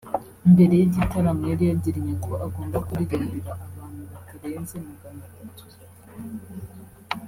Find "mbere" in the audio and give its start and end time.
0.53-0.73